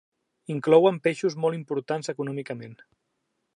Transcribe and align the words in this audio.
Inclouen 0.53 0.97
peixos 1.09 1.37
molt 1.45 1.59
importants 1.59 2.11
econòmicament. 2.17 2.77